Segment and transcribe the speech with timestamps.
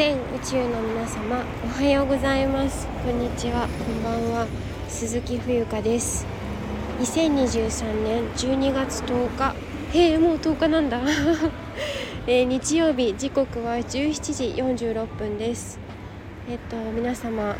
[0.00, 2.86] 全宇宙の皆様おはようございます。
[3.04, 3.68] こんにちは。
[3.68, 4.46] こんばんは。
[4.88, 6.24] 鈴木冬香です。
[7.00, 9.54] 2023年12月10日
[9.92, 11.02] へえもう10日なんだ、
[12.26, 13.84] えー、日曜日時刻は17
[14.78, 15.78] 時46分です。
[16.50, 17.54] えっと皆様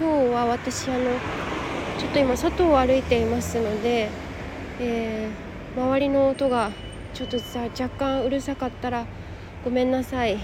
[0.00, 1.10] 今日は私あの
[1.98, 4.08] ちょっと今外を歩いていますので、
[4.80, 6.70] えー、周りの音が
[7.12, 9.04] ちょっとさ若干うるさかったら
[9.62, 10.38] ごめんなさい。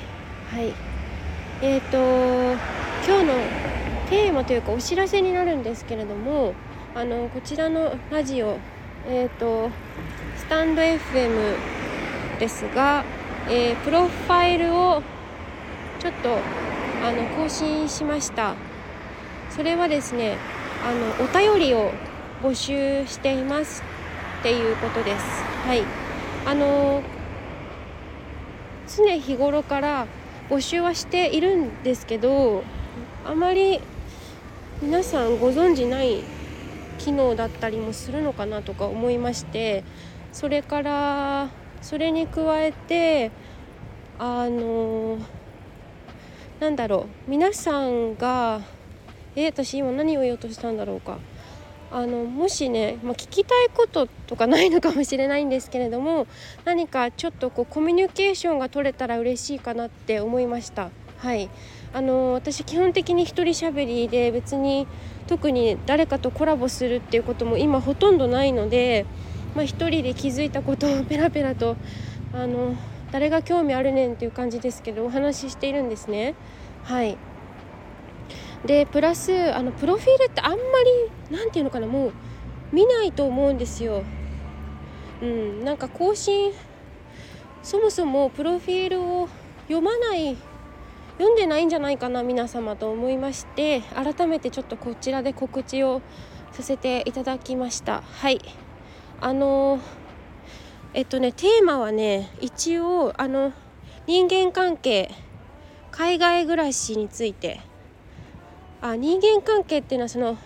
[0.51, 0.92] はい。
[1.63, 1.97] えっ、ー、と
[3.07, 3.35] 今日の
[4.11, 6.55] テーマというかお知らせになるんですけれども
[6.93, 8.59] あのこちらのラジオ
[9.07, 9.71] えっ、ー、と
[10.37, 11.57] スタンド FM
[12.41, 13.05] ですが、
[13.49, 15.03] えー、プロファイルを
[16.01, 16.37] ちょっと
[17.05, 18.57] あの更新しました。
[19.51, 20.39] それはですね
[20.85, 21.93] あのお便りを
[22.43, 23.85] 募集しています
[24.41, 25.25] っていうことです。
[25.65, 25.85] はい。
[26.45, 27.03] あの
[28.89, 30.07] 常日頃から
[30.53, 32.63] 募集はしているんですけど
[33.25, 33.81] あまり
[34.83, 36.23] 皆さんご存じない
[36.99, 39.83] 機能だったりもするのかなとか思いまして
[40.31, 41.49] それから
[41.81, 43.31] それに加えて
[44.19, 45.17] あの
[46.61, 48.61] なんだろう皆さんが
[49.35, 51.17] え私今何を言おうとしたんだろうか。
[51.93, 56.27] あのもしね、まあ、聞きたいこととかないのかもしれないんですけれども
[56.65, 60.91] 何かちょっとこうコミュニケーションが取れたら嬉しいかなって思いました。
[61.19, 61.51] はい
[61.95, 64.87] あの私基本的に一人喋りで別に
[65.27, 69.05] 特に誰かとコラボするっていうことも今ほとんどないので、
[69.55, 71.77] まあ、一人で気づいたことをペラペラと
[72.33, 72.75] あの
[73.13, 76.35] 誰が興味あるねんっていう感じですけどお話ししているんですね。
[76.85, 77.19] はい
[78.67, 82.13] でプラスあのプロフィールってあんまり何て言うのかなもう
[82.73, 84.03] 見ないと思うんですよ。
[85.21, 86.53] うん、なんか更新
[87.63, 89.29] そもそもプロフィールを
[89.69, 90.37] 読まない
[91.19, 96.03] 読んでないんじゃないかな皆様と思いまして改めてちょっとこちらで告知を
[96.51, 98.41] させていただきましたはい
[99.21, 99.79] あの
[100.95, 103.53] えっとねテーマはね一応あの
[104.07, 105.11] 人間関係
[105.93, 107.61] 海外暮らしについて
[108.83, 110.37] あ人間関係っていうのはその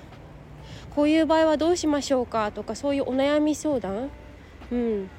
[0.94, 2.52] こういう場合はどうしましょうか？
[2.52, 4.10] とかそういうお悩み相談、
[4.70, 5.10] うん、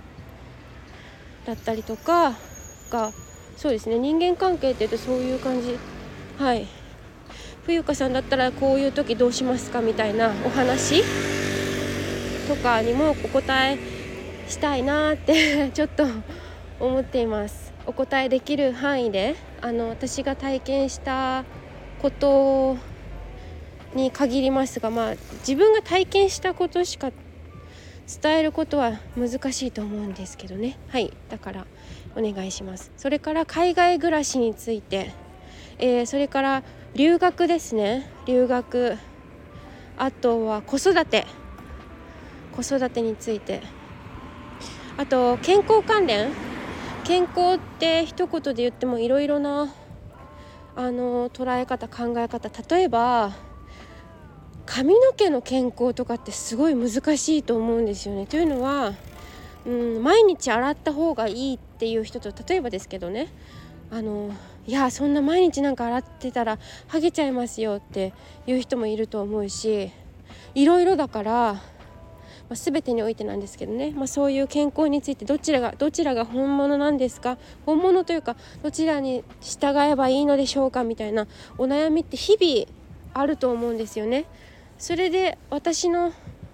[1.45, 2.35] だったりとか
[2.91, 3.11] が
[3.57, 3.97] そうですね。
[3.97, 5.77] 人間関係っていうとそういう感じ。
[6.37, 6.67] はい。
[7.65, 9.81] 冬香さんだったらこういう時どうしますか？
[9.81, 11.03] みたいなお話？
[12.47, 13.77] とかにもお答え
[14.47, 16.05] したいなって ちょっと
[16.79, 17.73] 思っています。
[17.85, 21.43] お答えできる範囲であの私が体験した
[22.01, 22.77] こと
[23.93, 27.11] に限りますがまあ自分が体験したことしか
[28.07, 30.79] 伝えることは難しいと思うんですけどね。
[30.87, 31.11] はい。
[31.29, 31.67] だから
[32.15, 32.91] お願いします。
[32.95, 35.13] それから海外暮らしについて、
[35.77, 36.63] えー、それから
[36.95, 38.09] 留学ですね。
[38.25, 38.97] 留学。
[39.97, 41.27] あとは子育て。
[42.55, 43.61] 子育てについて。
[44.95, 46.31] あと健康関連。
[47.03, 49.73] 健康って一言で言ってもいろいろな
[50.75, 52.49] あの捉え方考え方。
[52.73, 53.35] 例えば
[54.67, 58.27] 髪の毛の健康とかってすごい難しいと思うんですよね。
[58.27, 58.93] というのは、
[59.65, 63.29] うん、毎日洗った方がいいっていう人と例えばですけどね
[63.89, 64.29] あの
[64.67, 68.13] いやそんな毎日なんか洗ってたらハゲちゃいますよって
[68.45, 69.91] いう人もいると思うし
[70.53, 71.61] いろいろだから、ま
[72.51, 77.37] あ、全てにおいてなんですけどね、まあ、そういう健康についてどちらがどちらが本物なんですか？
[77.65, 80.83] 本物というかどちらに従えばいいのでしょうか？
[80.83, 82.65] みたいなお悩みって日々
[83.13, 84.25] あると思うんですよね。
[84.77, 86.13] それで私の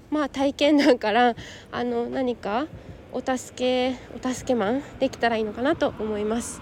[0.09, 1.35] まあ体験談から
[1.71, 2.67] あの何か
[3.11, 6.61] お助けお助けマンできたらいいのかなと思います。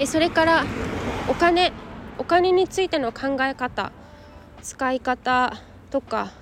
[0.00, 0.64] えそれから
[1.28, 1.72] お金
[2.18, 3.92] お金についての考え方
[4.62, 5.56] 使い方
[5.90, 6.32] とか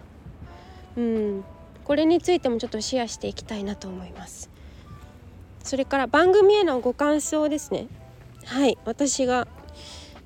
[0.97, 1.45] うん
[1.85, 4.51] これについてもちょっとシェアしていきたいなと思います。
[5.63, 7.89] それから番組へのご感想ですね。
[8.45, 9.47] はい私が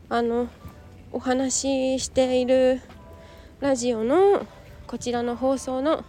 [0.08, 0.48] あの
[1.12, 2.80] お話ししている
[3.60, 4.46] ラジオの
[4.86, 6.02] こちらの放送の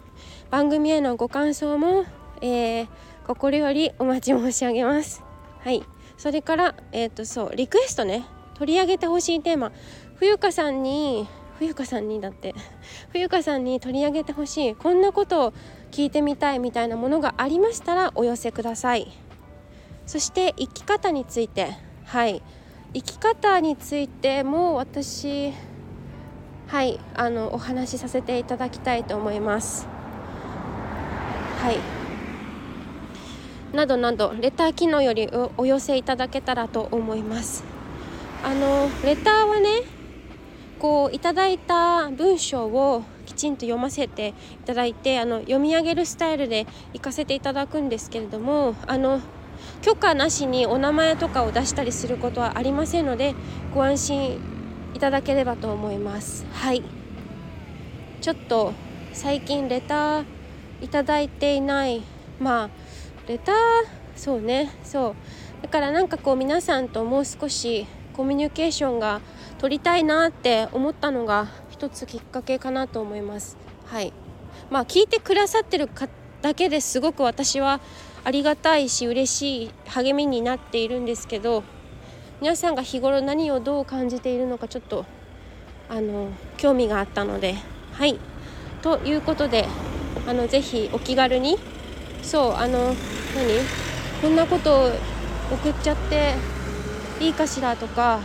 [0.49, 2.05] 番組へのご感想も、
[2.41, 2.87] えー、
[3.27, 5.21] 心よりお待ち申し上げます。
[5.59, 5.83] はい、
[6.17, 8.23] それからえっ、ー、とそうリクエストね。
[8.53, 9.73] 取り上げてほしいテーマ。
[10.15, 11.27] 冬香さんに
[11.59, 12.55] 冬香さんにだって。
[13.11, 14.75] 冬香さんに取り上げてほしい。
[14.75, 15.53] こんなことを
[15.91, 19.11] 聞いてみたいみたいなものがありましたらお寄せください。
[20.05, 21.75] そして生き方について。
[22.05, 22.41] はい。
[22.93, 25.51] 生き方についても私
[26.71, 29.89] はいあのお話しさせていただきたいと思います。
[31.61, 31.75] はい。
[33.75, 37.65] などなどレター機能よりお寄せいただけたらと思います。
[38.41, 39.81] あのレターはね
[40.79, 44.33] こういただいた文章をきちんと読ませてい
[44.65, 49.19] ただいてあの読み上げるスタイルで行かせていただくんですけれどもあの
[49.81, 53.35] 許可なしにお名前とかを出したりすることはありませんので
[53.75, 54.60] ご安心い
[55.01, 56.45] ただければと思います。
[56.53, 56.83] はい。
[58.21, 58.73] ちょっと
[59.13, 60.25] 最近レター
[60.79, 62.03] いただいていない。
[62.39, 62.69] まあ
[63.27, 63.55] レター？
[64.15, 64.71] そうね。
[64.83, 65.15] そ
[65.59, 65.63] う。
[65.63, 69.21] だからなんかこう皆さんともう少しコミュニケーションが
[69.57, 73.57] 取りたいなって思ったのが一つきっかけかなと思います。
[73.87, 74.13] はい。
[74.69, 76.07] まあ聞いてくださってるか
[76.43, 77.81] だけですごく私は
[78.23, 81.63] ありがたいし嬉しい励みになっているんですけど
[82.41, 85.05] 皆さんが日頃何をどう感じているのかちょっと
[85.87, 87.53] あの興味があったので
[87.93, 88.17] はい。
[88.81, 89.67] ということで
[90.27, 91.59] あのぜひお気軽に
[92.23, 92.95] そうあの何？
[94.23, 94.91] こんなことを
[95.51, 96.33] 送っちゃって
[97.19, 98.21] いいかしらとか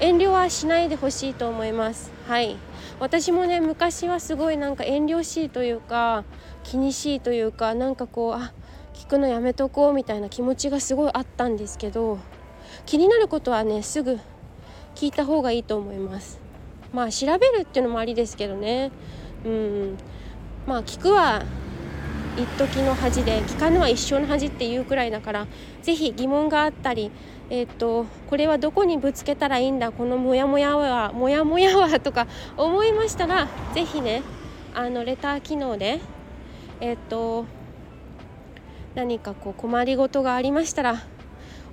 [0.00, 2.12] 遠慮はしないでほしいと思います。
[2.28, 2.58] はい。
[3.00, 6.24] 私もね昔はすごいなんか遠慮しいというか
[6.62, 8.52] 気にしいというかなんかこうあ
[8.92, 12.18] 聞くのやめとこうみたいな気持ちがすごいあったんですけど
[12.84, 14.18] 気になることはねすぐ
[14.94, 16.38] 聞いた方がいいと思います。
[16.92, 18.90] まあ調べるっていうのもありですけどね。
[19.44, 19.96] うん。
[20.66, 21.42] まあ聞くは
[22.36, 25.46] 一時の恥で聞かぬは一生の恥っていうくらいだから
[25.82, 27.10] 是非疑問があったり
[27.48, 32.26] え、っとこれはどこにぶつけたらいいんだこのモヤモヤはモヤモヤはとか
[32.56, 34.22] 思いましたら是非ね
[34.74, 36.00] あのレター機能で
[36.80, 37.46] え、っと
[38.94, 41.02] 何かこう困りごとがありましたら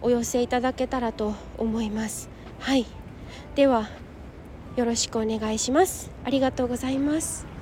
[0.03, 2.29] お寄せいただけたらと思います。
[2.59, 2.85] はい。
[3.55, 3.89] では
[4.75, 6.11] よろしくお願いします。
[6.23, 7.52] ありがとうございます。